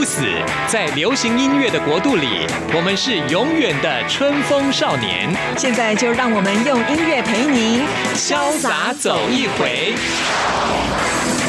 [0.00, 0.22] 不死，
[0.66, 5.30] 在流行音乐的国度里，我们是永远的春风少年。
[5.58, 7.82] 现在就让我们用音乐陪您
[8.14, 9.92] 潇洒走一回。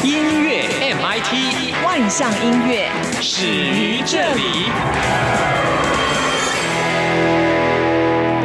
[0.04, 2.90] 音乐 MIT 万象音乐
[3.22, 4.42] 始于这里。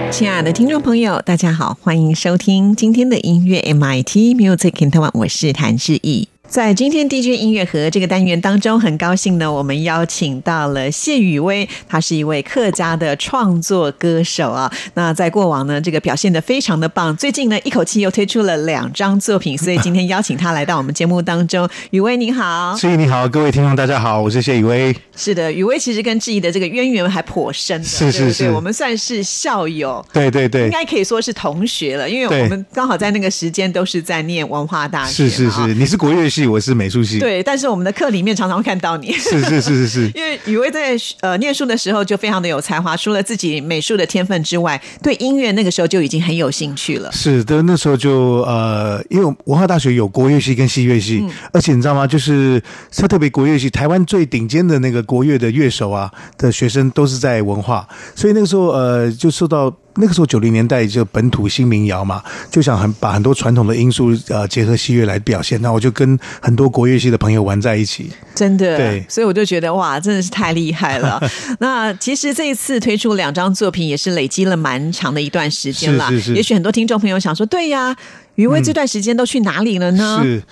[0.10, 6.30] 亲爱的听众朋友，大家好，欢迎收听今天的音乐 MIT Music in Taiwan，我是谭志毅。
[6.50, 14.72] 在今天 DJ 音乐盒这个单元当中，很高兴呢，我们邀请到了谢雨薇，她是一位客家的创作歌手啊。
[14.94, 21.68] 那在过往呢，这个表现的非常的棒，最近呢，一口气又推出了两张作品，所以今天邀请她来到我们节目当中。
[21.90, 24.96] 雨薇您好，志毅你好，各位听众大家好，我是谢雨薇。
[25.18, 36.30] 是的，雨薇其实跟志毅的这个渊源还颇深的，是是是，我们算是校友，对对对，应该可以说是同学了，因为我们刚好在那个时间都是在念文化大学，是是是，你是国乐。
[36.38, 47.12] 系我是美术系，对，但是我们的课里面常常会看到你，是是是是是， 因为雨薇在呃念书的时候就非常的有才华，除了自己美术的天分之外，对音乐那个时候就已经很有兴趣了。
[47.12, 52.06] 是的，那时候就呃，因为文化大学有国乐系跟西乐系，而且你知道吗？
[52.06, 52.62] 就是
[52.96, 59.76] 他特别国乐系，台湾最顶尖的那个国乐的乐手啊的学生都是在文化，所以那个时候呃就受到。
[59.98, 71.22] 那个时候九零年代就本土新民谣嘛，就想很把很多传统的因素呃结合西乐来表现，那我就跟很多国乐系的朋友玩在一起，真的，对，所以我就觉得哇，真的是太厉害了。
[71.60, 76.08] 那其实这一次推出两张作品，也是累积了蛮长的一段时间了。
[76.10, 76.36] 是是是。
[76.36, 77.96] 也许很多听众朋友想说，对呀。
[78.38, 80.20] 余威这段时间都去哪里了呢？
[80.22, 80.44] 是，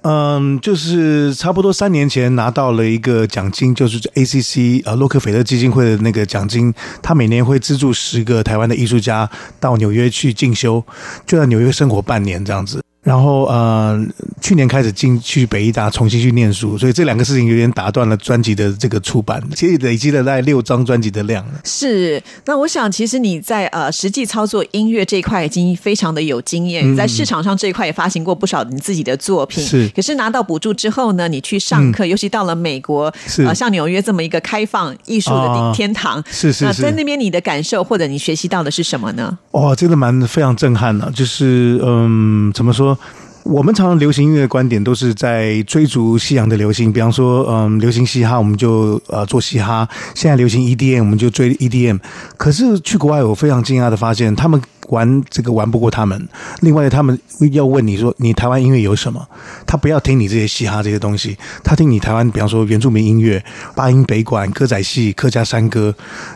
[0.00, 6.72] 嗯，就是差不多三年前拿到了一个奖金，就是 ACC 呃洛克菲勒基金会的那个奖金，
[7.02, 9.28] 他每年会资助十个台湾的艺术家
[9.60, 10.82] 到纽约去进修，
[11.26, 12.82] 就在纽约生活半年这样子。
[13.04, 14.02] 然后呃，
[14.40, 21.52] 去年开始进去北医大重新去念书，所以这两个事情有点打断了专辑的这个出版，其实累积了大概六张专辑的量了。
[21.64, 29.62] 是，那我想其实你在呃实际操作音乐这一块已经非常的有经验，在市场上这一块也发行过不少你自己的作品。
[29.62, 39.38] 是，可是拿到补助之后呢，你去上课，尤其到了美国，是像纽约这么一个开放艺术的天堂，是是是，在那边你的感受或者你学习到的是什么呢？
[39.50, 42.93] 哇，真的蛮非常震撼的，就是嗯，怎么说？
[43.42, 51.98] 我们常常流行音乐观点都是在追逐西洋的流行，比方说，嗯，流行嘻哈，我们就呃做嘻哈；现在流行 EDM，我们就追 EDM。
[52.36, 54.60] 可是去国外，我非常惊讶的发现，他们。
[54.88, 56.28] 玩这个玩不过他们，
[56.60, 57.18] 另外他们
[57.52, 59.26] 要问你说你台湾音乐有什么？
[59.66, 63.42] 他不要听你这些嘻哈这些东西，他听你台湾，比方说原住民音乐、
[63.74, 65.94] 八音北管、歌仔戏、客家山歌，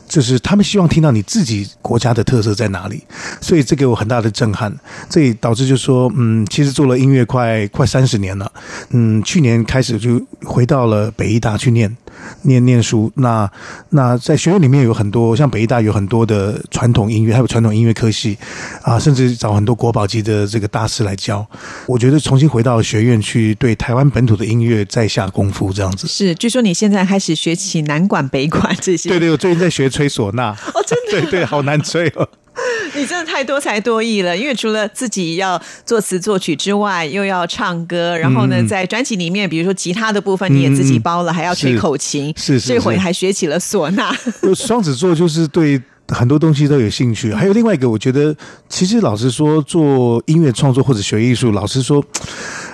[0.09, 3.03] 就是他们希望听到你自己国家的特色在哪里。
[3.41, 4.75] 所以这给我很大的震撼，
[5.09, 8.51] 这也导致就说，嗯，其实做了音乐快快三十年了，
[8.91, 11.95] 嗯，去年开始就回到了北医大去念。
[12.43, 13.51] 念念书，那
[13.91, 18.37] 那在学院里面有很多，像北医大有很多的传统音乐，还有传统音乐科系
[18.83, 21.47] 啊，甚至找很多国宝级的这个大师来教。
[21.87, 26.07] 我觉得重新回到学院去，对台湾本土的音乐再下功夫，这样子。
[26.07, 29.09] 是，据说你现在开始学起南管北管这些。
[29.09, 30.57] 对对，我最近在学吹唢呐。
[30.75, 31.29] 哦，真的？
[31.31, 32.29] 对对，好难吹哦。
[32.95, 44.15] 你真的太多才多艺了，因为除了自己要作词作曲之外，又要唱歌，然后呢，在专辑里面，比如说吉他的部分你也自己包了，还要吹口琴，是这回还学起了唢呐。
[44.55, 45.81] 双子座就是对。
[46.11, 48.35] 很多东西都有兴趣，还有另外一个，我觉得
[48.67, 52.03] 其实老实说，做音乐创作或者学艺术，老实说，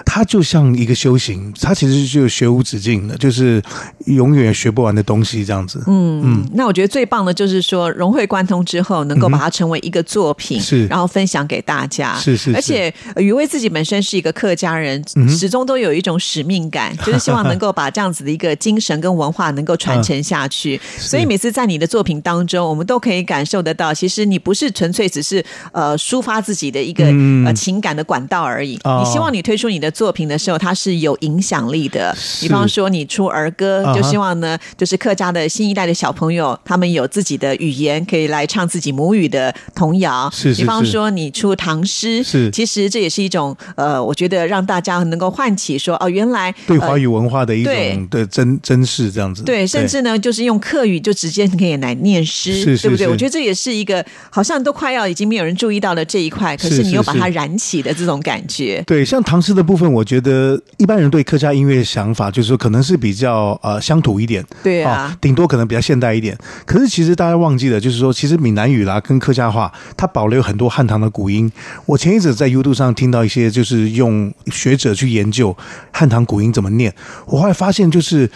[0.07, 3.61] 它就像一个修行，它其实就学无止境的，就是
[4.07, 5.83] 永远学不完的东西这样子。
[5.89, 12.15] 嗯嗯，那我觉得最棒的就是说融会贯通之后，能够把它成为一个作品，是然后分享给大家。
[12.17, 20.81] 是是，而且余威自己本身是一个客家人，始终都有一种使命感，就是希望能够把这样子的一个精神跟文化能够传承下去。
[20.99, 23.25] 所以每次在你的作品当中，我们都可以。
[23.25, 25.43] 感受得到，其实你不是纯粹只是
[25.73, 27.07] 呃抒发自己的一个
[27.47, 28.73] 呃情感的管道而已。
[28.73, 30.15] 你希望你推出你的作。
[30.15, 32.17] 品的时候，它是有影响力的。
[32.41, 40.31] 比方说，你出儿歌，就希望呢，就是客家的新一代的小朋友，他们有自己的语言，可以来唱自己母语的童谣。
[40.33, 49.43] 是是比方说，你出唐诗，是其实这也是一种呃，我觉得让大家能够唤起说，哦，原来呃对华语文化的一种的珍珍视，这样子。
[49.43, 53.09] 对，甚至呢，就是用客语就直接可以来念诗，是是对不对？
[53.09, 58.83] 我觉得这也是一个好像都快要已经没有人注意到了这一块，可是是你又是是把它燃起的这种感觉。
[58.87, 66.37] 对，像唐诗的部分，我觉得一般人对客家音乐的想法就是说，可能是比较呃乡土一点，对啊哦，顶多可能比较现代一点。
[66.65, 71.51] 可是其实大家忘记了，就是说，其实闽南语啦跟客家话，它保留很多汉唐的古音。
[71.87, 75.57] 我前一阵在 YouTube 上听到一些，就是用学者去研究
[75.93, 76.95] 汉唐古音怎么念，
[77.27, 78.31] 我后来发现就是。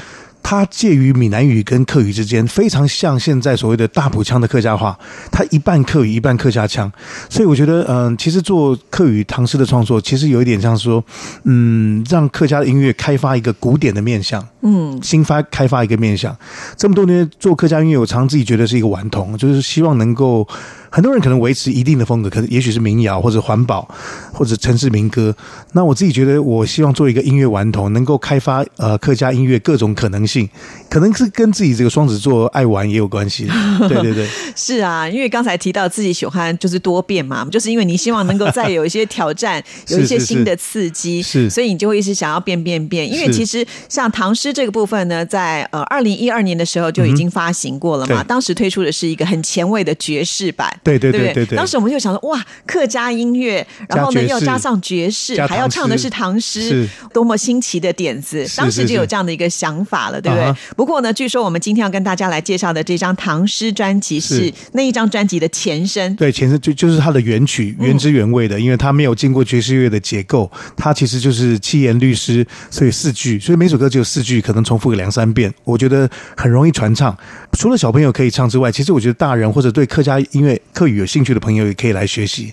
[0.51, 4.99] 它介于闽南语跟客语之间，非常像现在所谓的大埔腔的客家话，
[5.31, 6.91] 它一半客语一半客家腔，
[7.29, 11.05] 所以我觉得，嗯、其实做客语唐诗的创作，其实有一点像说，
[11.45, 16.35] 嗯，让客家的音乐开发一个古典的面向，嗯，新发开发一个面向。
[16.79, 20.49] 这么多年做客家音乐，我常自己觉得是一个顽童，就是希望能够
[20.91, 23.89] 很多人可能维持一定的风格，可能也许是民谣或者环保
[24.33, 25.35] 或者城市民歌。
[25.73, 30.49] 那我自己觉得，我希望做一个音乐顽童，能够开发呃客家音乐各种可能性，
[30.89, 33.47] 可能是跟自己这个双子座爱玩也有关系。
[33.89, 43.11] 对对对，是啊，因为刚才提到自己喜欢就是多变嘛，就是因为你希望能够再有一些挑战， 有一些新的刺激，是所以你就会一直想要变变变。
[43.11, 58.47] 因为其实像唐诗这个部分呢，在呃二零一二年的时候就已经发行过了嘛，对当时推出的是一个很前卫的爵士版，对对对对对对当时我们就想说，哇，客家音乐，然后呢要加上爵士，还要唱的是唐诗，多么新奇的点子！
[58.57, 60.55] 当时就有这样的一个想法了，对不对？
[60.77, 66.15] 不过呢，据说我们今天要跟大家来介绍的这张唐诗专辑是是那一张专辑的前身。
[66.17, 77.17] 对，前身就就是它的原曲，原汁原味的，因为它没有经过爵士乐的结构，它其实就是七言律诗，所以四句，所以每首歌只有四句，可能重复个两三遍，我觉得很容易传唱。
[77.53, 82.53] 除了小朋友可以唱之外，其实我觉得大人或者对客家音乐、客语有兴趣的朋友也可以来学习，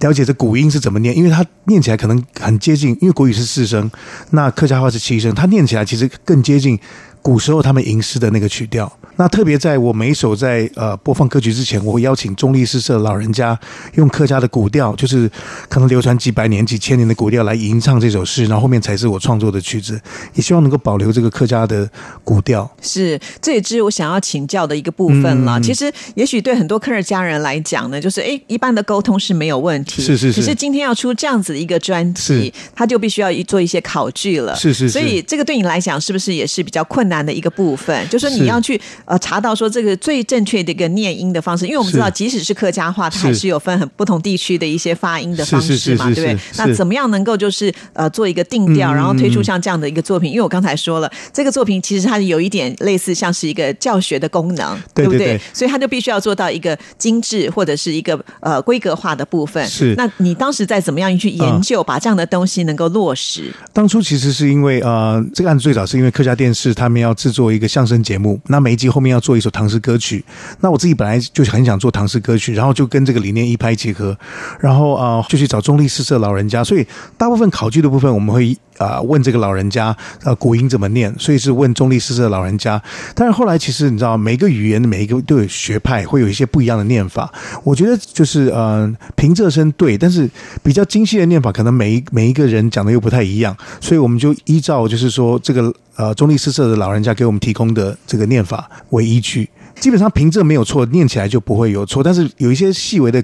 [0.00, 3.90] 了解这古音是怎么念，因为它念起来可能很接近，因为国语是四声，
[4.30, 6.78] 那客家话是七声，它念起来其实更接近。
[7.22, 8.90] 古时候他们吟诗的那个曲调。
[9.20, 13.58] 那特别在我每一首在呃播放歌曲之前，我会邀请中立诗社老人家
[13.96, 15.30] 用客家的古调，就是
[15.68, 20.00] 可能流传几百年、几千年的古调来吟唱这首诗，然后后面才是我创作的曲子，
[20.32, 21.86] 也希望能够保留这个客家的
[22.24, 22.74] 古调。
[22.80, 25.58] 是，这也是我想要请教的一个部分了。
[25.58, 30.00] 嗯其实，也许对很多客家人来讲呢，就是诶，一般的沟通是没有问题。
[30.00, 34.56] 是是是可是今天要出这样子的一个专辑，他就必须要做一些考据了。
[34.56, 38.08] 是是是所以这个对你来讲，是不是也是比较困难的一个部分？
[38.08, 38.80] 就是说你要去
[39.10, 46.38] 呃查到说这个最正确的一个念音的方式，因为我们知道，即使是客家话，它还是有分很不同地区的一些发音的方式嘛，是是是是对不对？
[46.58, 50.30] 那怎么样能够就是呃做一个定调，嗯然后推出像这样的一个作品？
[50.30, 55.40] 因为我刚才说了，这个作品其实它有一点类似像是一个教学的功能，不对不对对？
[55.52, 59.66] 所以它就必须要做到一个精致或者是一个呃规格化的部分。
[59.66, 63.52] 是那你当时在怎么样去研究，把这样的东西能够落实？
[63.72, 70.22] 当初其实是因为呃，这个案子最早是因为客家电视他们要制作一个相声节目，那每一集后后面要做一首唐诗歌曲。
[70.60, 74.14] 那我自己本来就很想做唐诗歌曲，然后就跟这个理念一拍即合，
[74.60, 76.86] 然后啊、就去找中立诗社老人家，所以
[77.16, 78.54] 大部分考据的部分我们会。
[78.80, 79.94] 啊、问这个老人家，
[80.24, 81.14] 呃，古音怎么念？
[81.18, 82.82] 所以是问中立诗社的老人家。
[83.14, 87.30] 但是后来其实你知道，每个语言的每一个都有学派，会有一些不一样的念法。
[87.62, 90.28] 我觉得就是呃，平仄声对，但是
[90.62, 99.46] 比较精细的念法，可能每一每一个人讲的又不太一样，所以我们就依照就是说这个呃中立诗社的老人家给我们提供的这个念法为依据。
[99.78, 103.22] 基本上平仄没有错，念起来就不会有错，但是有一些细微的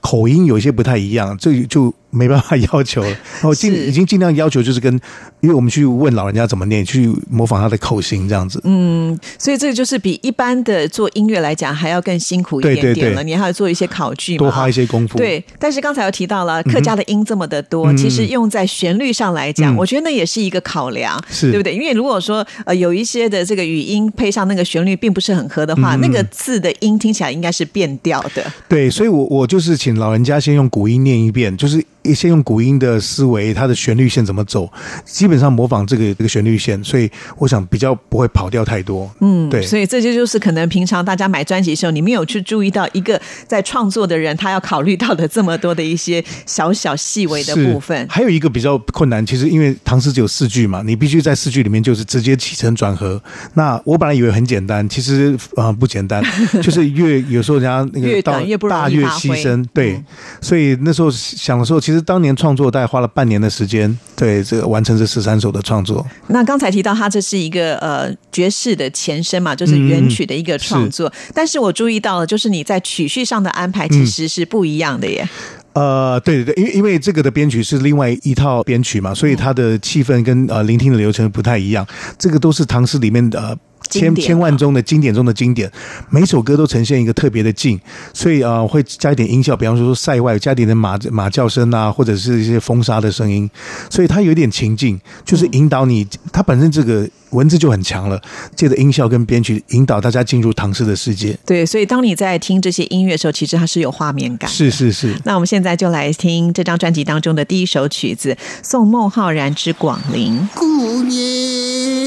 [0.00, 3.08] 口音有一些不太一样，这就没办法要求了。
[3.08, 4.92] 然后尽已经尽量要求就是跟，
[5.40, 8.60] 因为我们去问老人家怎么念，去模仿他的口型这样子。
[8.64, 15.18] 嗯，所以这个就是比一般的做音乐来讲还要更辛苦一点点了，对你还要做一些考据，多花一些功夫。
[15.18, 21.74] 对，但是刚才有提到了客家的音这么的多，嗯其实用在旋律上来讲，嗯我觉得那也是一个考量，是对不对？
[21.74, 28.44] 因为如果说呃有一些的这个语音配上那个旋律并不是很合的话，嗯那个字的音听起来应该是变调的。
[28.68, 34.70] 对，所以我我就是请老人家先用古音念一遍，就是先用古音的思维，它的旋律线怎么走，
[35.04, 39.10] 基本上模仿这个这个旋律线，所以我想比较不会跑掉太多。
[39.20, 48.06] 嗯，对所以这就就是可能平常大家买专辑的时候，你没有去注意到一个在创作的人他要考虑到的这么多的一些小小细微的部分。
[48.08, 53.20] 还有一个比较困难，其实因为唐诗只有四句嘛，你必须在四句里面就是直接起承转合。
[53.54, 56.22] 那我本来以为很简单，其实呃不简单，
[56.62, 60.04] 就是越有时候人家那个到短越大越牺牲，对，嗯
[60.40, 66.06] 所以那时候想的时候，其实实当年创作大概花了半年的时间，对这个完成这十三首的创作。
[66.28, 71.12] 那刚才提到它这是一个呃爵士的前身嘛，就是原曲的一个创作。
[71.34, 75.28] 但是我注意到了，就是你在曲序上的安排其实是不一样的耶。
[75.72, 81.86] 呃，对对对，因为因为这个的编曲是另外一套编曲嘛，所以它的气氛跟呃聆听的流程不太一样。
[82.18, 83.56] 这个都是唐诗里面的。
[83.88, 85.70] 千千万中的经典中的经典，
[86.10, 87.80] 每首歌都呈现一个特别的静，
[88.12, 93.48] 所以啊，会加一点音效，比方说塞外加点的马马叫声啊，或者是一些风沙的声音，
[93.90, 96.06] 所以它有点情境，就是引导你。
[96.32, 98.20] 它本身这个文字就很强了，
[98.54, 101.38] 借着音效跟编曲引导大家进入唐诗的世界。
[101.44, 104.50] 对，所以当你在听这些音乐的时候，其实它是有画面感。
[104.50, 105.14] 是是是。
[105.24, 110.48] 那我们现在就来听这张专辑当中的第一首曲子《送孟浩然之广陵》。
[110.58, 112.05] 故年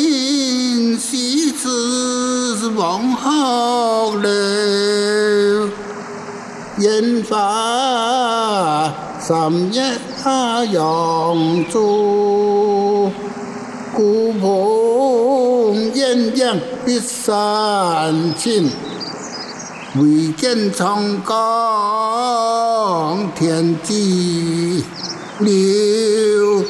[0.98, 4.30] 西辞是王后楼，
[6.80, 10.00] 烟花三月
[10.72, 13.12] 扬州，
[13.94, 18.72] 孤蓬艳阳碧山青，
[19.96, 24.86] 唯见长江天际
[25.40, 26.64] 流。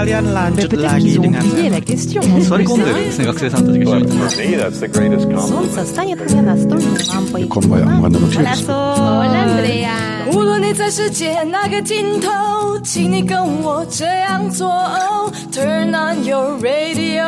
[0.00, 1.44] sekalian lanjut lagi dengan
[2.40, 2.64] Sorry,
[4.56, 5.28] That's the greatest
[7.52, 7.90] compliment.
[8.64, 10.24] Hola, Andrea.
[10.32, 14.68] 无论你在世界哪个尽头，请你跟我这样做。
[15.52, 17.22] Turn on your radio，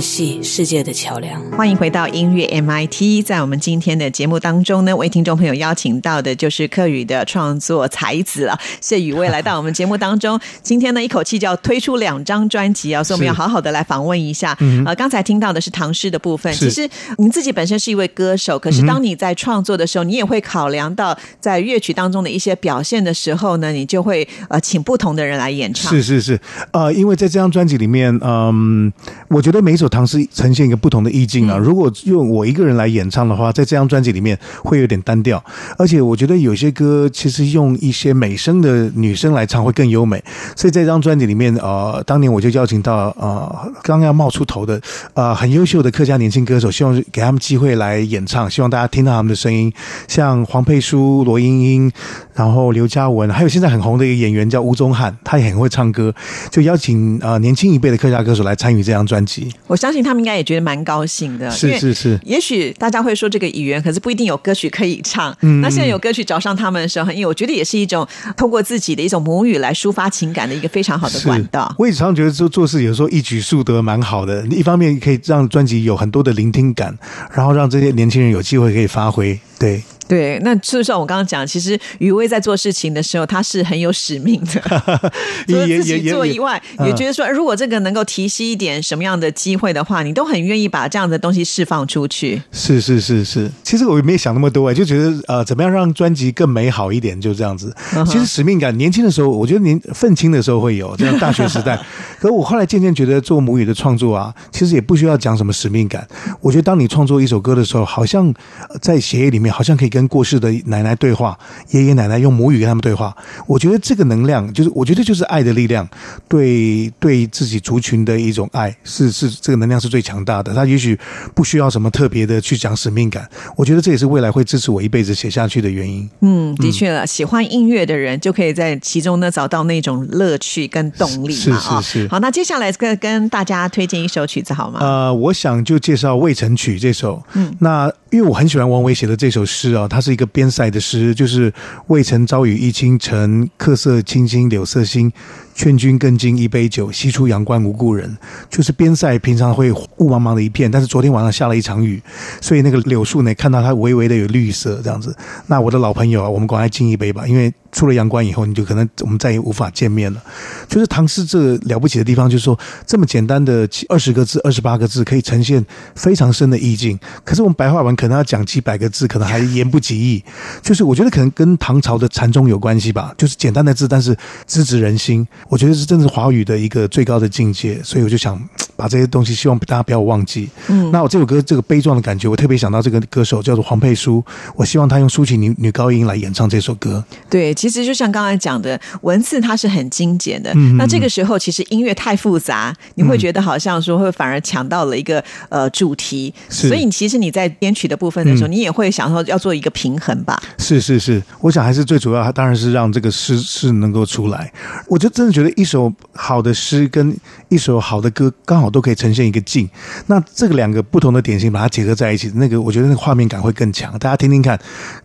[0.00, 1.40] 系世界的桥梁。
[1.50, 10.40] 欢迎回到音乐 MIT，在我们今天的节目当中呢，为听众朋友邀请到的就是客语的创作才子啊， 谢宇威来到我们节目当中。
[10.62, 14.56] 今天呢，一口气就要推出两张专辑啊，所以我们要好好的来访问一下。
[14.86, 16.88] 呃，刚才听到的是唐诗的部分，其实
[17.18, 25.92] 你自己本身是一位歌手，可是当你在创作的时候，你也会考量到在乐曲当中的一些表现的时候呢，你就会呃请不同的人来演唱。
[25.92, 26.40] 是是是，
[26.72, 28.92] 呃，因为在这张专辑里面，嗯，
[29.28, 31.58] 我觉得每一首唐诗呈现一个不同的意境啊。
[31.58, 35.42] 如果用我一个人来演唱的话，在这张专辑里面会有点单调，
[35.76, 40.22] 而且我觉得有些歌其实用一些美声的女生来唱会更优美。
[40.56, 44.80] 所以这张专辑里面，呃，当年我就邀请到呃刚要冒出头的
[45.14, 49.72] 呃很优秀的客家年轻歌手，希望给他们机会来演唱，希望大家听到他们的声音，
[50.06, 51.92] 像黄佩书、罗英英，
[52.34, 56.14] 然后刘嘉文，还有现在很红的一个演员叫吴宗翰，他也很会唱歌，
[56.50, 59.52] 就邀请呃年轻一辈的客家歌手来参与这张专辑。
[59.66, 62.20] 我相信他们应该也觉得蛮高兴的，是是是。
[62.22, 65.34] 也许大家会说这个语言，可是不一定有歌曲可以唱。
[65.40, 68.06] 嗯，那现在有歌曲找上他们的时候，因为我觉得也是一种
[68.36, 71.74] 通过自己的一种母语来抒发情感的一个非常好的管道。
[71.78, 76.94] 我也常常觉得做做事有时候一举数得蛮好的，一方面可以让专辑有很多的聆听感，
[77.32, 79.40] 然后让这些年轻人有机会可以发挥。
[79.58, 79.82] 对。
[80.10, 84.60] 对，那就像我刚刚讲，其实余威在做事情的时候，他是很有使命的。
[85.46, 92.42] 除了自己做以外，也觉得说，如果这个能够提息一点什么样的机会的话，你都很愿意把这样的东西释放出去。
[92.50, 97.72] 是是是是，其实我也没想那么多，就觉得呃，怎么样让专辑更美好一点，就这样子。
[98.04, 101.80] 其实使命感，年轻的时候，我觉得年愤青的时候会有，这样大学时代。
[102.18, 106.04] 可我后来渐渐觉得，做母语的创作啊，其实也不需要讲什么使命感。
[106.40, 108.34] 我觉得，当你创作一首歌的时候，好像
[108.82, 111.38] 在协议里面，好像可以跟跟过世的奶奶对话，
[111.72, 113.14] 爷爷奶奶用母语跟他们对话。
[113.46, 115.86] 我觉得这个能量，就是我觉得就是爱的力量，
[116.26, 120.54] 对对自己族群的一种爱，是是这个能量是最强大的。
[120.54, 120.98] 他也许
[121.34, 126.08] 不需要什么特别的去讲使命感，我觉得这也是未来会支持我一辈子写下去的原因。
[126.20, 131.58] 嗯，的确了，喜欢音乐的人就可以在其中呢找到那种乐趣跟动力嘛。
[131.60, 132.08] 是是是。
[132.08, 134.78] 好，那接下来跟跟大家推荐一首曲子好吗？
[134.80, 137.22] 呃，我想就介绍《渭城曲》这首。
[137.34, 139.86] 嗯，那因为我很喜欢王维写的这首诗啊。
[139.88, 141.52] 它是一个边塞的诗，就是
[141.88, 145.12] “渭城朝雨浥轻尘，客舍青青柳色新。
[145.60, 148.16] 劝君更尽一杯酒，西出阳关无故人。”
[148.48, 152.02] 就是边塞平常会雾茫茫的一片，但是昨天晚上下了一场雨，
[152.40, 155.14] 所以那个柳树呢，看到它微微的有绿色这样子。
[155.48, 160.22] 那我的老朋友啊，我们赶快敬一杯吧，因为出了阳关以后，你就可能我们再也无法见面了。
[160.66, 165.62] 就是唐诗这了不起的地方，就是说这么简单的二十个字、二十八个字，可以呈现
[165.94, 166.98] 非常深的意境。
[167.22, 170.24] 可是我们白话文可能要讲几百个字，可能还言不及义。
[170.62, 175.28] 就是我觉得可能跟唐朝的禅宗有关系吧，就是简单的字，但是直指人心。
[175.50, 178.40] 我觉得是真的是华语的一个最高的境界，所以我就想
[178.76, 180.48] 把这些东西，希望大家不要忘记。
[180.68, 187.04] 嗯，那我这首歌这个悲壮的感觉，我特别想到这个歌手叫做黄佩书，我希望他用抒情女女高音来演唱这首歌。
[187.28, 190.52] 对，其实就像刚才讲的，文字它是很精简的。
[190.54, 200.40] 嗯那这个时候其实音乐太复杂，你会觉得好像说会反而抢到了一个呃主题，所以其实你在编曲的部分的时候，你也会想说要做一个平衡吧。
[200.58, 204.52] 是是是，我想还是最主要，它当然是让这个诗是能够出来。
[204.86, 207.16] 我就真的觉得一首好的诗跟
[207.48, 209.68] 一首好的歌，刚好都可以呈现一个境。
[210.06, 213.98] 那这个两个不同的点型把它结合在一起，那个我觉得那个画面感会更强。
[213.98, 214.58] 大家听听看，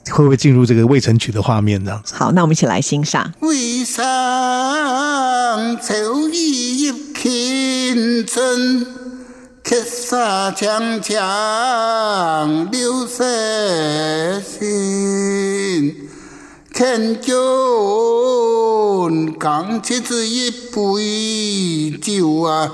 [0.10, 2.16] 会不会进入这个未成曲的画面这样子？
[2.16, 3.34] 好，那我们一起来欣赏。
[3.42, 4.04] 渭上
[5.82, 8.86] 秋意清春，
[9.64, 11.18] 客舍青青
[12.72, 15.35] 柳色新。
[16.78, 17.34] 劝君
[19.40, 22.70] 更尽这一杯酒啊，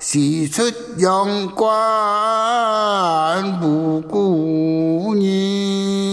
[0.00, 0.62] 西出
[0.96, 6.03] 阳关无故人。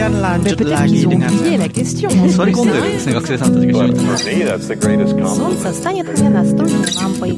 [0.00, 1.22] んたちが一緒に
[5.26, 7.36] Солнце станет мне настольным лампой.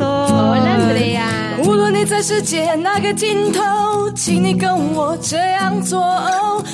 [0.00, 1.28] Hola Andrea，
[1.64, 6.00] 无论你在世界哪个尽头，请你跟我这样做。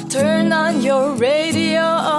[0.09, 2.10] Turn on your radio，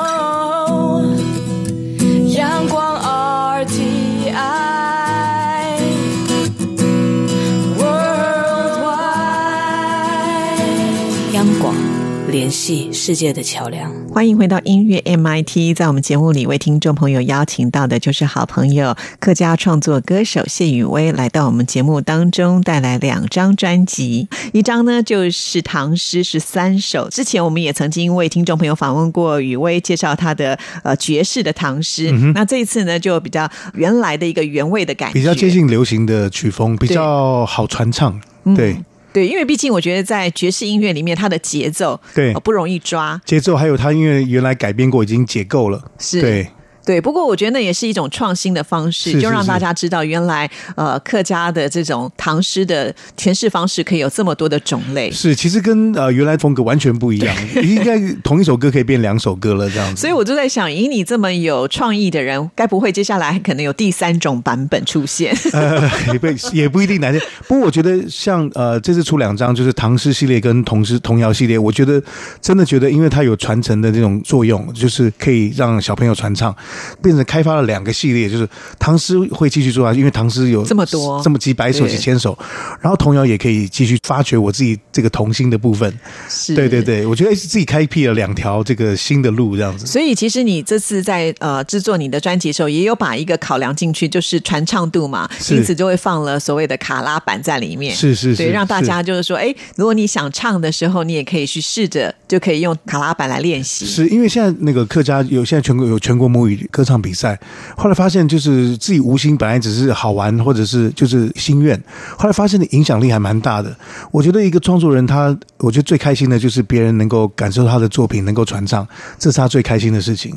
[12.63, 13.93] 系世界的桥梁。
[14.09, 27.09] 欢迎回到音乐 MIT，在我们节目里为听众朋友邀请到的就是好朋友客家创作歌手谢雨薇，来到我们节目当中带来两张专辑，一张呢就是唐诗十三首。
[27.11, 32.13] 之前我们也曾经为听众朋友访问过雨薇，介绍她的呃爵士的唐诗。
[32.33, 38.21] 那这一次呢，就比较原来的一个原味的感觉，比较接近流行的曲风，比较好传唱。
[38.57, 38.77] 对，
[39.13, 42.33] 对，因为毕竟我觉得在爵士音乐里面，它的节奏对。
[42.33, 45.83] 呃不容易抓，节奏还有它，因为原来改编过，已经解构了。
[45.99, 46.21] 是。
[46.21, 46.49] 对，
[46.85, 55.11] 对，不过我觉得那也是一种创新的方式，是就是让大家知道原来呃客家的这种唐诗的诠释方式可以有这么多的种类。
[55.11, 60.01] 是其实跟呃原来风格完全不一样， 应该同一首歌可以变两首歌了这样子。
[60.01, 65.35] 所以我就在想，以你这么有创意的人，该不会接下来可能有第三种版本出现？
[65.53, 67.21] 呃，也不也不一定难听。
[67.47, 72.03] 不过我觉得像呃这次出两张就是唐诗系列跟童诗童谣系列，我觉得
[72.41, 76.55] 真的觉得，因为它有传承的这种作用，就是可以让小朋友传唱，
[77.01, 78.47] 变成开发了两个系列，就是
[78.79, 82.39] 唐诗会继续做下去，因为唐诗有这么多这么几百首几千首，
[82.83, 85.91] 然后童谣也可以继续发掘我自己这个童心的部分。
[86.29, 86.83] 是对对。
[86.83, 89.87] 对，我觉得自己开辟了两条这个新的路，这样子。
[89.87, 97.95] 所以其实你这次在呃制作你的专辑的时候，也有把一个考量进去，就是传唱度嘛，因此就会放了所谓的卡拉版在里面。
[97.95, 103.87] 是是是对，让大家就是说，哎，如果你想唱的时候，你也可以去试着，就可以用卡拉版来练习。
[103.87, 107.39] 是因为现在那个客家有现在全国有全国母语歌唱比赛，
[107.77, 111.81] 后来发现就是自己无心本来只是好玩或者是就是心愿，
[112.17, 113.75] 后来发现的影响力还蛮大的。
[114.11, 118.87] 我觉得一个创作人他，我觉得最开心的就是别人能够感受他的作品能够传唱，
[119.19, 120.35] 这是他最开心的事情。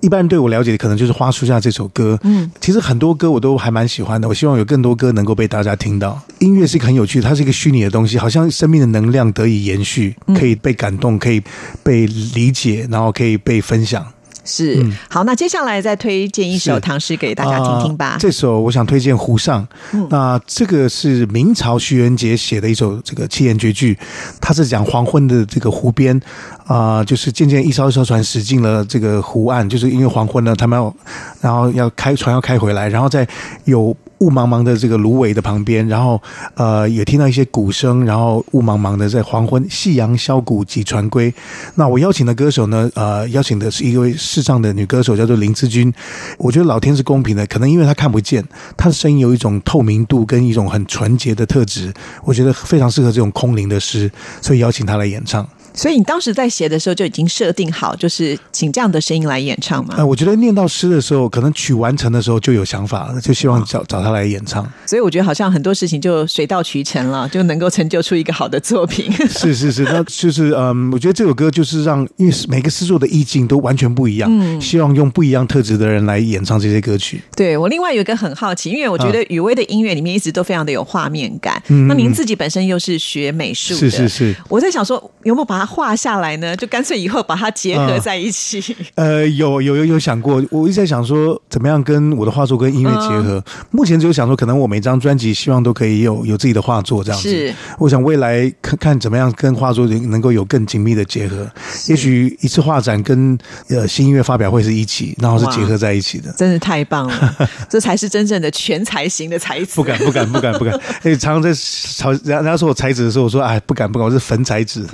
[0.00, 4.28] 一般人对我了解的可能就是《花树下》这首歌，嗯，其实很多歌我都还蛮喜欢的。
[4.28, 6.20] 我希望有更多歌能够被大家听到。
[6.38, 11.40] 音乐是一个很有趣的，它是一个虚拟的东西，好像生命的能量得以延续，可以被感动，可以
[11.82, 14.04] 被理解，然后可以被分享。
[14.44, 18.06] 是，好，那接下来再推荐一首唐诗给大家听听吧。
[18.06, 19.66] 啊这首我想推荐《湖上》，
[20.10, 23.96] 那这个是明朝徐元杰写的一首这个七言绝句，
[24.40, 26.20] 他是讲黄昏的这个湖边
[26.66, 30.94] 啊、就是渐渐一艘一艘船驶进了这个湖岸，就是因为黄昏了，他们要
[31.40, 33.26] 然后要开船要开回来，然后在
[33.64, 33.96] 有。
[34.22, 36.20] 雾茫茫的这个芦苇的旁边，然后
[36.54, 41.34] 呃也听到一些鼓声，然后雾茫茫的在黄昏，夕阳箫鼓几船归。
[41.74, 45.92] 那我邀请的歌手呢，呃，邀请的是一位视障的女歌手，叫做林志君。
[46.38, 48.44] 我觉得老天是公平的，可能因为她看不见，
[48.76, 51.92] 她的声音有一种透明度跟一种很纯洁的特质，
[52.24, 54.08] 我觉得非常适合这种空灵的诗，
[54.40, 55.44] 所以邀请她来演唱。
[55.74, 59.94] 所以你当时在写的时候就已经设定好，就是请这样的声音来演唱吗？
[59.96, 64.70] 呃，我觉得念到诗的时候，可能曲完成的时候就有想法了，就希望找 找他来演唱。
[64.86, 69.10] 所以我觉得好像很多事情就水到渠成了，就能够成就出一个好的作品。
[69.28, 77.20] 是是是，那就是嗯，我觉得这首歌就是让，因为每个诗作的意境都完全不一样，嗯，希望用不一样特质的人来演唱这些歌曲。
[77.34, 81.62] 对我另外有一个很好奇，因为我觉得雨薇的音乐里面一直都非常的有画面感。
[81.88, 86.56] 那您自己本身又是学美术的，是是是，我在想说有没有把它画下来呢？
[86.56, 88.74] 就干脆以后把它结合在一起。
[88.96, 93.42] 呃，有有有有想过，我一直在想说怎么样跟我的画作跟音乐结合。
[93.70, 97.28] 目前只有想说，可能我每张专辑希望都可以有有自己的画作这样子。
[97.28, 101.48] 是，我想未来看看怎么样跟画作能够有更紧密的结合。
[101.86, 106.32] 也许一次画展跟呃新音乐发表会是一起，然后是结合在一起的。
[106.36, 107.36] 真是太棒了，
[107.70, 109.76] 这才是真正的全才型的才子。
[109.76, 110.74] 不敢不敢不敢不敢！
[111.02, 114.86] 哎，常常在吵，人家说我才子的时候，我说哎不敢不敢，我是粉才子。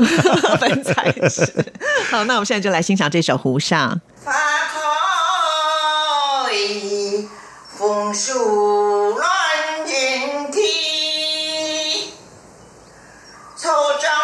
[0.59, 1.73] 粉才是。
[2.11, 4.01] 好，那我们现在就来欣赏这首《湖上》。
[4.25, 4.79] 花开
[7.79, 9.29] 枫树乱
[9.87, 12.13] 云梯，
[13.57, 13.69] 草
[13.99, 14.18] 长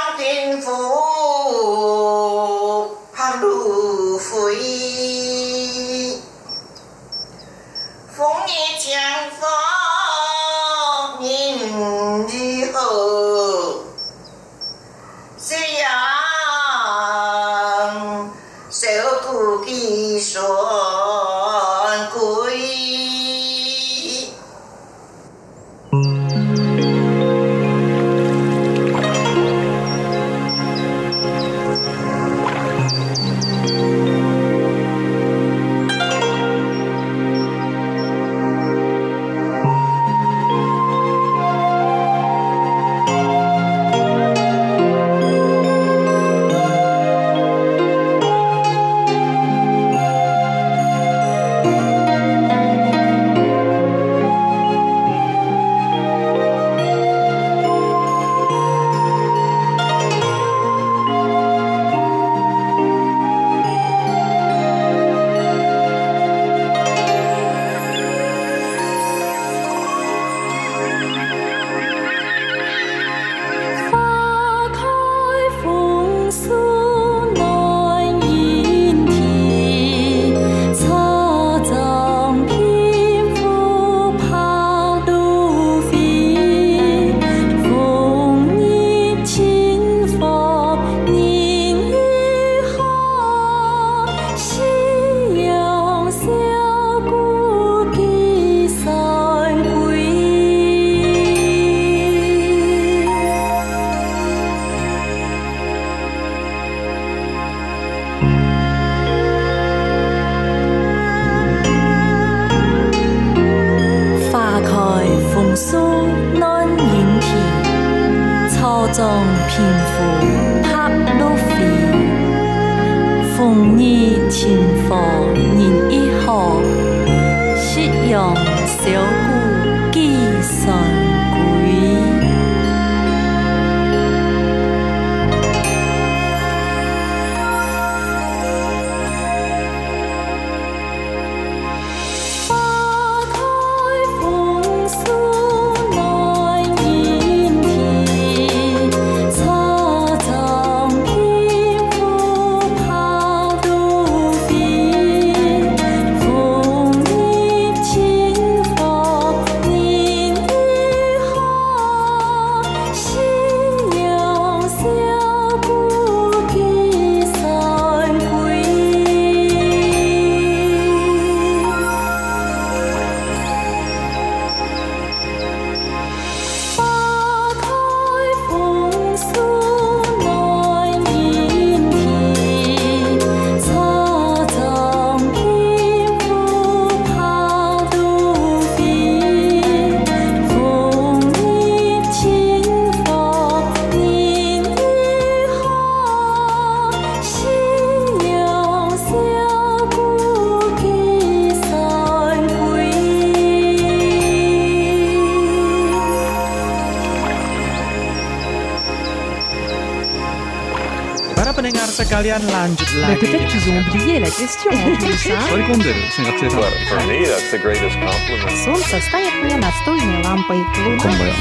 [212.64, 213.16] sekalian lanjut lagi.
[213.20, 215.32] Peut-être qu'ils ont oublié la question en plus.
[215.32, 215.40] hein.
[215.48, 218.56] Sorry kumder, sangat saya But for me, that's the greatest compliment.
[218.64, 220.64] Солнце станет мне настольной лампой.
[220.80, 221.34] Луна Hola,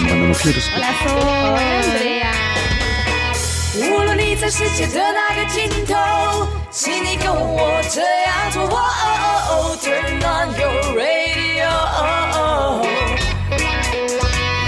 [1.06, 1.14] Sol.
[1.14, 2.32] Hola, Andrea.
[3.78, 5.94] 无论你在世界的哪个尽头，
[6.70, 8.66] 请你跟我这样做。
[9.78, 11.70] Turn on your radio，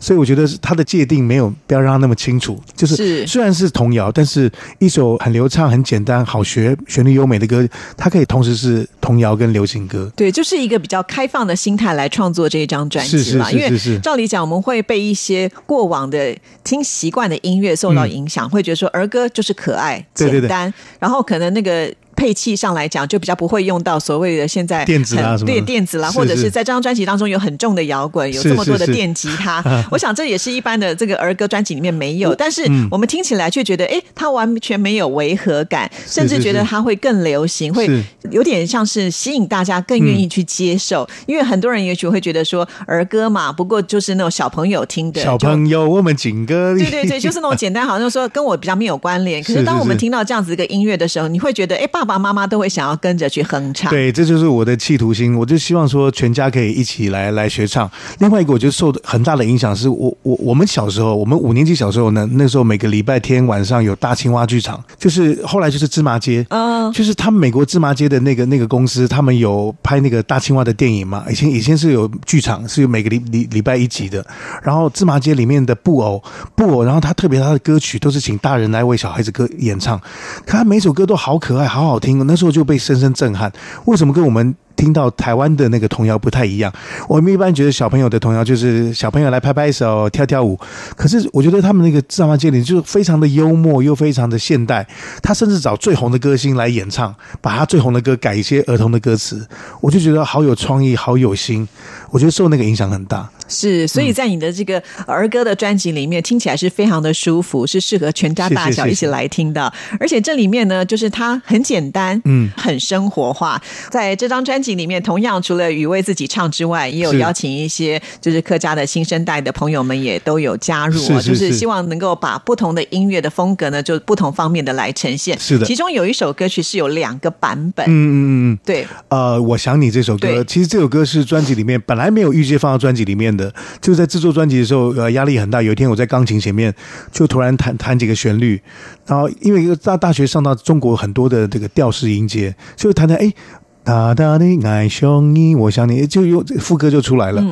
[0.01, 10.11] 所以我觉得它的界定没有不要让它那么清楚，就是是虽然是童谣，但是一首很流畅、很简单、好学、旋律优美的歌，它可以同时是童谣跟流行歌。
[10.17, 13.53] 对，就是一个比较开放的心态来创作这一张专辑是是嘛。
[13.53, 16.35] 因为是是是照理讲，我们会被一些过往的
[16.65, 21.93] 听习惯的音乐受到影响，会觉得说儿歌就是可爱、嗯对对对简单，然后可能那个。
[22.17, 26.51] 配器上来讲，就比较不会用到所谓的现在电子啦对电子啦，或者是是。
[26.51, 29.65] 在这张专辑当中有很重的摇滚，有这么多的电吉他。
[29.91, 32.89] 我想这也是一般的这个儿歌专辑里面没有，但是嗯。
[32.91, 37.89] 我们听起来却觉得，哎，它完全没有违和感，甚至觉得它会更流行，会
[38.31, 49.43] 有点像是吸引大家更愿意去接受，嗯因为很多人也许会觉得说儿歌嘛，不过就是那种小朋友听的，小朋友，我们警歌，对对对，就是那种简单，好像说跟我比较没有关联。
[49.43, 53.91] 可是 当我们听到这样子一个音乐的时候，你会觉得，哎，爸爸爸妈妈都会想要跟着去哼唱。
[53.91, 55.37] 对，这就是我的企图心。
[55.37, 57.91] 我就希望说，全家可以一起来来学唱。
[58.21, 71.23] 另外一个，我觉得受很大的影响是我我我们小时候，我们五年级小时候呢，那时候每个礼拜天晚上有大青蛙剧场，就是后来就是芝麻街，嗯，就是他们美国芝麻街的那个那个公司，他们有拍那个大青蛙的电影嘛？
[71.31, 74.25] 以前以前是有剧场，是有每个礼礼礼拜一集的。
[74.63, 76.23] 然后芝麻街里面的布偶
[76.55, 80.01] 布偶，然后他特别他的歌曲都是请大人来为小孩子歌演唱，
[80.47, 82.27] 可他每首歌都好可爱，好好听。
[82.27, 83.53] 那时候就被深深震撼。
[83.87, 86.73] 为什么跟我们听到台湾的那个童谣不太一样？
[87.09, 90.59] 我们一般觉得小朋友的童谣就是小朋友来拍拍手、跳跳舞，
[90.97, 94.87] 可是我觉得他们那个芝麻街里就是非常的幽默，又非常的现代。
[95.23, 99.47] 他甚至找最红的歌星来演唱，把他最红的歌改一些儿童的歌词，
[99.81, 101.69] 我就觉得好有创意，好有心。
[102.11, 103.29] 我觉得受那个影响很大。
[103.51, 109.71] 是，所以在你的这个儿歌的专辑里面，听起来是非常的舒服，是适合全家大小一起来听的。
[109.99, 113.61] 而且这里面呢，就是它很简单，嗯很生活化。
[113.91, 125.39] 在这张专辑里面，同样除了雨薇自己唱之外，也有邀请一些就是客家的新生代的朋友们也都有加入就是希望能够把不同的音乐的风格呢，就不同方面的来呈现。
[125.39, 128.59] 是的其中有一首歌曲是有两个版本，嗯嗯嗯嗯。
[128.65, 133.40] 对，呃，我想你这首歌，其实这首歌是专辑里面本来没有预计放到专辑里面的，
[133.81, 135.63] 就在制作专辑的时候，呃，压力很大。
[135.63, 136.75] 有一天我在钢琴前面
[137.13, 138.61] 就突然弹弹几个旋律，
[139.07, 143.33] 然后因为大大学上到中国很多的这个调式音阶，就弹弹哎。
[143.83, 147.43] 大大的爱上你，我想你，就用副歌就出来了。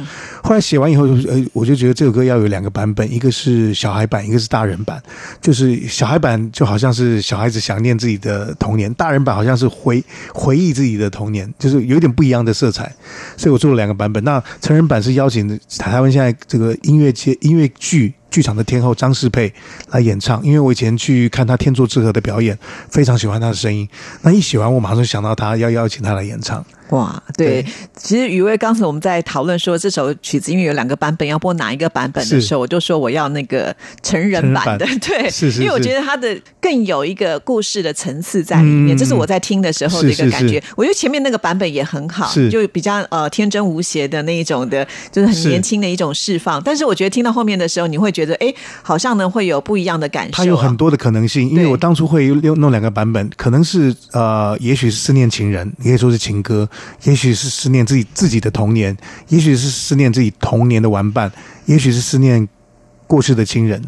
[0.42, 5.02] 后来写完以后，呃，我就觉得这首歌要有两个版本，一个是小孩版，一个是大人版。
[5.40, 12.94] 就是小孩版就好像是小孩子想念自己的童年，大人版好像是回回忆自己的童年，就是有一点不一样的色彩。
[13.36, 14.22] 所以我做了两个版本。
[14.22, 18.14] 那成人版是邀请台湾现在这个音乐界音乐剧。
[18.31, 19.53] 剧场的天后张世佩
[19.91, 22.59] 来演唱，因为我以前去看她天作之合的表演，
[22.91, 23.89] 非常喜欢她的声音。
[24.22, 26.64] 那一喜欢，我马上就想到她，要邀请她来演唱。
[26.91, 27.64] 哇，对，
[27.97, 40.62] 其实雨薇刚才我们在讨论说这首曲子，因为有两个版本，要播哪一个版本的时候，我就说我要那个成人版的， 对，是是，因为我觉得它的更有一个故事的层次在里面，这是我在听的时候的一个感觉。
[40.76, 46.62] 我觉得前面那个版本也很好，就比较呃天真无邪的那一种的，就是很年轻的一种释放。
[46.62, 50.32] 但是我觉得听到后面的时候，你会觉得哎，好像呢会有不一样的感受。
[50.32, 56.68] 它有很多的可能性，因为我当初会用弄两个版本，可能是呃，也许是思念情人，也可以说是情歌。
[57.05, 58.97] 也许是思念自己自己的童年，
[59.29, 61.31] 也许是思念自己童年的玩伴，
[61.66, 62.49] 也许是思念
[63.07, 63.83] 过世的亲人。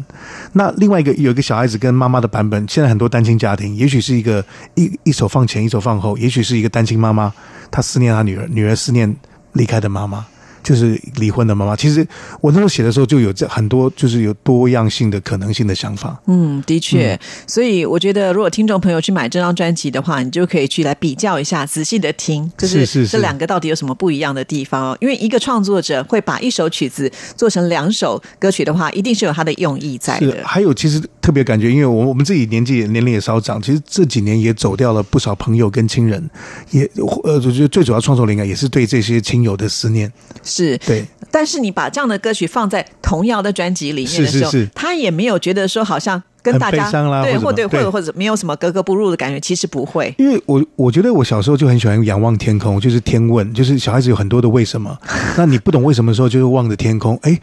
[0.53, 4.43] 那另外一个有一个小孩子跟妈妈的版本，现在很多单亲家庭，也许是一个
[4.75, 7.31] 一一手放前一手放后，也许是一个单亲妈妈，
[7.69, 9.15] 她思念她女儿，女儿思念
[9.53, 10.25] 离开的妈妈。
[10.63, 11.75] 就是离婚的妈妈。
[11.75, 12.05] 其实
[12.39, 16.21] 我那时候写的时候就有这很多，就是有多样性的可能性的想法。
[16.27, 17.19] 嗯，的确。
[17.47, 24.97] 所以我觉得，如果听众朋友去买这张专辑的话，你就可以去来比较一下，仔细的听，就是这两个到底有什么不一样的地方。
[24.99, 30.41] 因为一个创作者会把一首曲子做成两首歌曲的话，一定是有他的用意在的。
[30.45, 36.29] 还有，其实特别感觉，因为我我们自己年纪年龄也稍长，其实这几年也走掉了不少朋友跟亲人，
[36.71, 36.89] 也
[37.23, 40.11] 呃，我觉得最主要创作灵感也是对这些亲友的思念。
[40.51, 46.91] 是对，但是你把这样的歌曲放在童谣的专辑里面的时候，他也没有觉得说好像跟大家
[47.23, 50.13] 对或对或者或者没有什么格格不入的感觉，其实不会。
[50.17, 54.97] 因为我我觉得我小时候就很喜欢仰望天空，就是天问，就是小孩子有很多的为什么。
[55.37, 57.17] 那你不懂为什么的时候，就是望着天空。
[57.21, 57.39] 哎，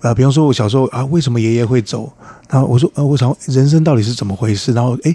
[0.00, 2.12] 呃，比方说我小时候啊，为什么爷爷会走？
[2.48, 4.72] 然后我说呃，我想人生到底是怎么回事？
[4.72, 5.14] 然后哎。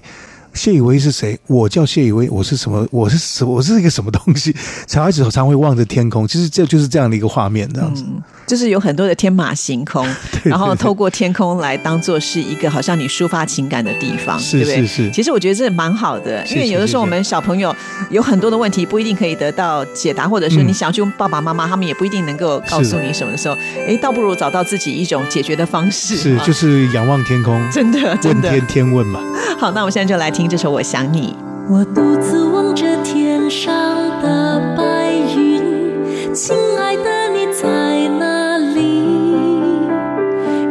[0.57, 1.39] 谢以威是谁？
[1.45, 2.85] 我叫谢以威，我是什么？
[2.91, 3.45] 我是什？
[3.45, 4.53] 我是一个什么东西？
[4.87, 8.03] 小孩子常会望着天空，其实这就是这样的一个画面，这样子。
[8.47, 10.05] 就是有很多的天马行空，
[10.43, 14.87] 然后透过天空来当做是一个好像你抒发情感的地方，对不对？
[14.87, 15.11] 是。
[15.11, 17.75] 其实我觉得这蛮好的，因为有的时候我们小朋友
[18.09, 23.55] 有很多的问题不一定可以得到解答，或者是你想要去问爸爸妈妈，他们也不一定能够告诉你什么的时候，
[23.85, 26.15] 哎，倒不如找到自己一种解决的方式。
[26.15, 29.19] 是，就是仰望天空， 真的，问天天问嘛。
[29.59, 31.35] 好，那我们现在就来听这首《我想你》。
[31.71, 33.73] 我独自望着天上
[34.21, 39.03] 的白云，亲爱的你在哪里？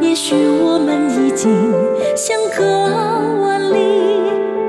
[0.00, 1.52] 也许我们已经
[2.16, 2.64] 相隔
[3.42, 4.22] 万里，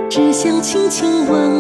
[0.09, 1.56] 只想轻轻问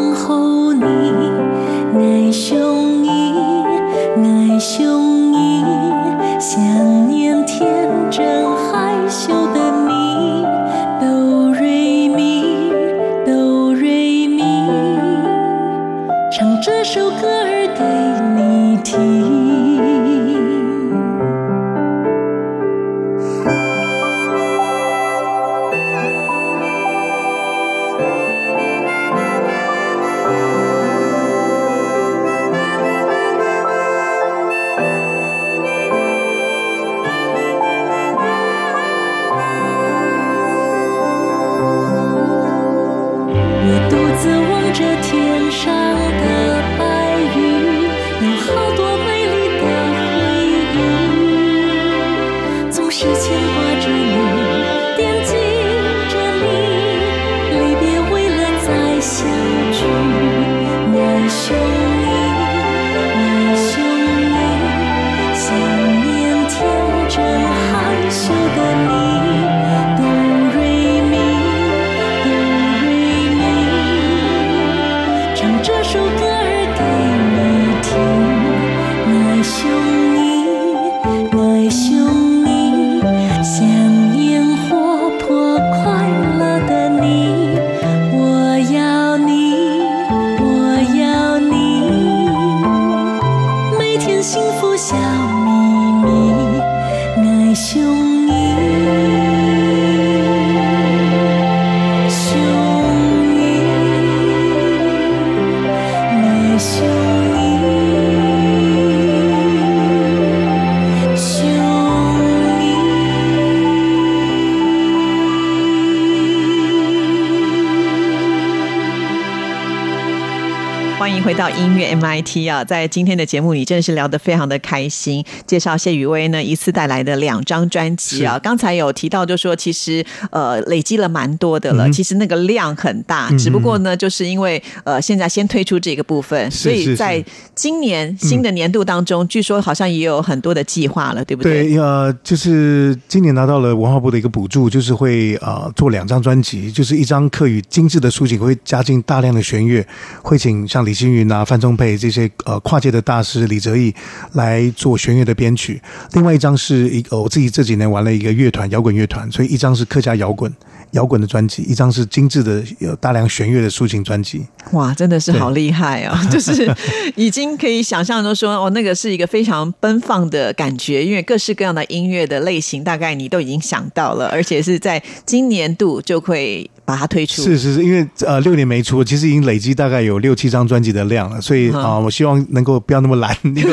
[121.95, 125.23] MIT 啊，在今天的节目里，真的是聊得非常的开心。
[125.45, 137.23] 介绍谢雨薇呢，一次带来的两张专辑啊，刚才有提到，就说其实呃累积了蛮多的了，其实那个量很大，只不过呢，就是因为呃现在先推出这个部分，所以在
[137.55, 141.69] 今年新的年度当中，据说好像也有很多的计划了，对不对？
[141.69, 149.85] 对，呃，就是今年拿到了文化部的一个补助，就是会呃做两张专辑，就是一张课语精致的抒情，会加进大量的弦乐，
[150.21, 153.93] 会请像李星云啊、范仲佩这些呃跨界的大师李哲毅
[154.33, 155.79] 来做弦乐的编曲，
[156.13, 160.51] 另外一张是一个我自己这几年玩了一个乐团摇滚乐团，所以一张是客家摇滚
[160.91, 164.45] 摇滚的专辑，一张是精致的有大量弦乐的抒情专辑。
[164.71, 166.17] 哇，真的是好厉害哦！
[166.31, 166.73] 就是
[167.15, 177.43] 已经可以想象，都说哦，那个是一个非常奔放的感觉，因为各式各样的音乐的类型，大概你都已经想到了，而且是在今年度就会把它推出。
[177.43, 183.71] 是是是，因为呃六年没出，其实已经累积大概有六七张专辑的量了，所以啊、我希望能够不要那么懒， 能够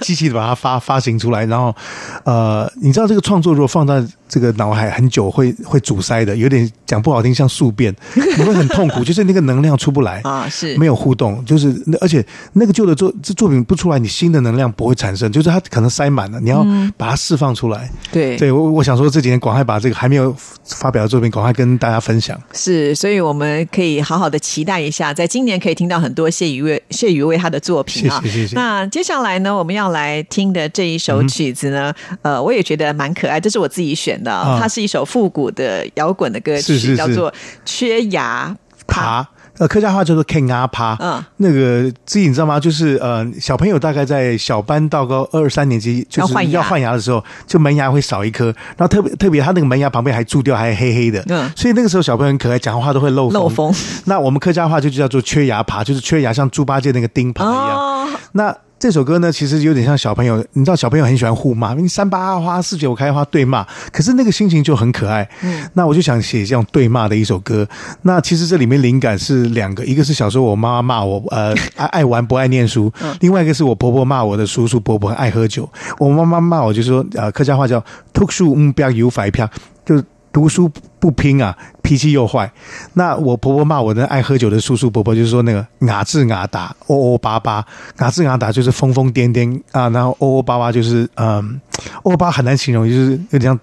[0.00, 1.44] 积极的把它发发行出来。
[1.44, 1.76] 然后
[2.24, 10.22] 呃，你知道这个创作如果放在这个脑海很久，会会阻塞的，有点讲不好听，像宿便， 你会很痛苦，就是那个能量出不来。
[10.24, 16.64] 啊，是没有互动，就是那而且那个旧的作这作品不出来，你新的能量不会产生，就是它可能塞满了，你要
[16.96, 17.90] 把它释放出来。
[18.10, 20.34] 对对，我我想说这几年赶快把这个还没有
[20.64, 22.40] 发表的作品赶快跟大家分享。
[22.52, 28.20] 是，所以我们可以好好的期待一下，在今年可以听到很多谢雨薇谢雨薇她的作品啊。
[28.22, 28.54] 谢谢谢谢。
[28.56, 31.92] 那接下来呢，我们要来听的这一首曲子呢，
[32.22, 34.30] 呃，我也觉得蛮可爱，这是我自己选的
[34.60, 36.96] 它是一首复古的摇滚的歌曲，是是是。
[36.96, 37.30] 叫做
[37.64, 38.56] 《缺牙。
[38.88, 39.26] 爬，
[39.58, 40.96] 呃，客家话叫做 “king 阿趴”。
[41.00, 42.60] 嗯，那个自己你知道吗？
[42.60, 48.46] 就是呃，小朋友大概在小班到高二三年级，就是要换牙要换牙的时候，就门牙会少一颗，
[48.76, 51.22] 然后特别特别，他那个门牙旁边还蛀掉，还黑黑的。
[51.28, 53.72] 嗯所以那个时候小朋友很可爱，讲话都会漏漏风。
[54.06, 57.78] 那我们客家话就叫做缺牙爬，就是缺牙，像猪八戒那个钉耙一样。
[57.78, 65.26] 哦，那这首歌呢，其实有点像小朋友，你知道小朋友很喜欢互骂，三八花四九开花对骂，可是那个心情就很可爱。
[65.42, 67.66] 嗯，那我就想写这样对骂的一首歌。
[68.02, 75.66] 那其实这里面灵感是两个，一个是小时候我妈妈骂我，呃， 爱爱玩不爱念书；另外一个是我婆婆骂我的叔叔伯伯爱喝酒。
[75.98, 79.48] 我妈妈骂我就说，呃，客家话叫“读书唔不要有反票”，
[79.86, 80.04] 就是
[80.36, 80.70] 读书
[81.00, 82.52] 不拼啊，脾气又坏。
[82.92, 87.64] 那我婆婆骂我的爱喝酒的叔叔伯伯，就是说那个牙治牙打，哦哦巴巴，
[88.00, 91.58] 牙治牙打就是疯疯癫癫啊，然后哦哦巴巴就是嗯，
[92.02, 93.58] 哦哦巴很难形容，就是有点像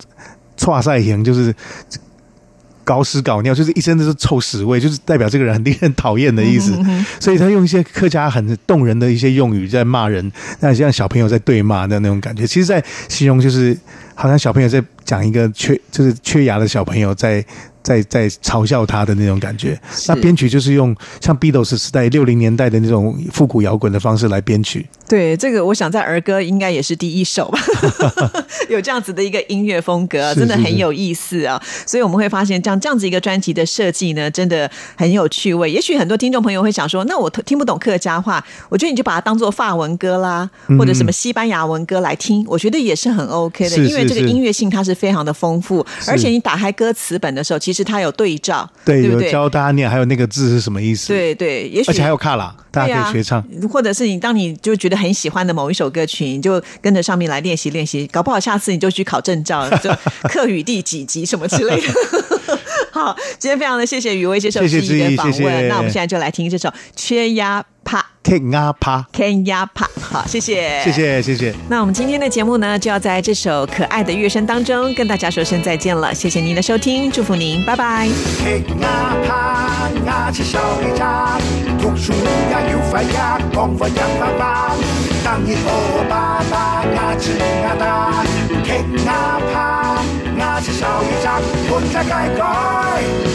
[0.57, 1.53] 错赛型，就是。
[2.85, 6.77] 搞屎搞尿，就是一身都是臭屎味，就是代表这个人很令人讨厌的意思。
[7.17, 12.45] 所以他用一些客家很动人的一些用语在骂人，那像小朋友在对骂的那种感觉。
[12.45, 13.73] 其实，在形容就是
[14.15, 17.43] 好像小朋友在讲一个缺就是缺牙的小朋友在
[17.81, 19.79] 在在嘲笑他的那种感觉。
[20.07, 24.85] 那编曲就是用像 Beatles 时代六零年代的那种复古摇滚的方式来编曲。
[25.07, 27.59] 对，这个我想在儿歌应该也是第一首吧，
[28.69, 31.61] 有这样子的一个音乐风格、真的很有意思啊。
[31.85, 35.69] 所以我们会发现，这样这样子一个专辑的设计呢，真的很有趣味。
[35.69, 49.31] 也许很多听众朋友会想说，那我听不懂客家话，我觉得你就把它当做法文歌啦，嗯或者什么西班牙文歌来听，我觉得也是很 OK 的，是因为这个音乐性它是非常的丰富，而且你打开歌词本的时候，其实它有对照，对，有对不对？
[49.31, 53.39] 教大家念，还有那个字是什么意思？，对对，也许而且还有卡拉，大家可以学唱。
[53.39, 59.89] 啊或者是你当你就觉得很喜欢的某一首歌曲，你就跟着上面来练习练习，搞不好下次你就去考证照，就
[60.29, 61.87] 课语第几级什么之类的。
[62.91, 69.05] 好，今天非常的谢谢雨薇接受谢谢志毅的访问，那我们现在就来听这首《缺压怕 King 阿趴
[69.45, 69.85] 压怕》。
[70.01, 70.91] 好，谢谢，谢。
[70.91, 71.53] 谢谢谢。
[71.69, 76.13] 那我们今天的节目呢，就要在这首可爱的乐声当中跟大家说声再见了。
[76.13, 78.07] 谢谢您的收听，祝福您，拜拜。
[78.79, 81.37] 牙怕牙齒手一揸，
[81.81, 84.77] 讀書也要快呀，功課也慢慢。
[85.23, 87.23] 當然我爸爸牙齒
[87.63, 88.23] 牙打，
[88.63, 88.69] 傾
[89.05, 89.09] 牙
[89.51, 89.53] 怕
[90.37, 91.27] 牙齒手一揸，
[91.69, 92.41] 換隻街改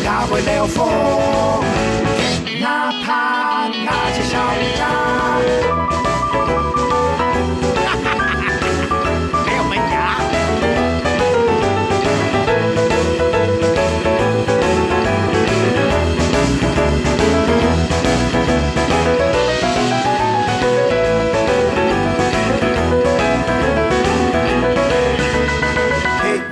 [0.03, 0.77] 也會了風。
[2.17, 3.09] 傾牙怕
[3.85, 4.83] 牙齒手一揸。
[9.47, 9.97] 沒有門牙。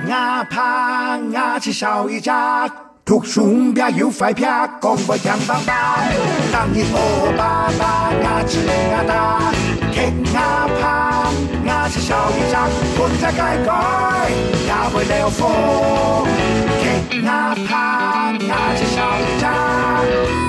[0.07, 2.19] 牙怕牙齒少一
[3.07, 4.45] 隻，讀書不要快撇，
[4.81, 5.75] 功課強棒棒。
[6.51, 8.59] 當然我爸爸牙齒
[8.91, 9.51] 牙打，
[9.93, 9.95] 傾
[10.33, 10.83] 牙怕
[11.65, 12.55] 牙齒少一隻，
[12.97, 13.69] 換隻街改
[14.67, 15.39] 也會了風。
[16.83, 16.85] 傾
[17.23, 17.71] 牙怕
[18.45, 19.43] 牙齒少一隻。
[19.45, 20.46] 牙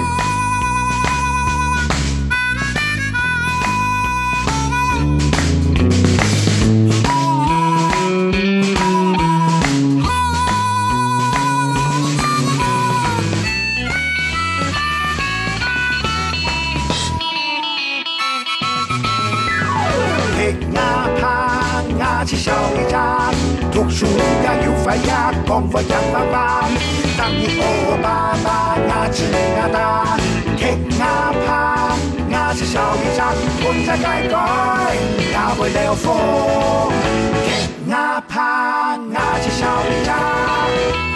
[23.99, 26.71] 讀書也要快呀，功課強棒棒。
[27.17, 28.07] 當然我爸
[28.45, 29.27] 爸牙齒
[29.57, 30.17] 牙打，
[30.57, 30.63] 傾
[31.01, 31.49] 牙怕
[32.31, 33.21] 牙齿小雨仔，
[33.61, 34.37] 本在解改，
[35.19, 36.07] 也会了风。
[37.89, 41.08] 牙怕牙齿小雨仔。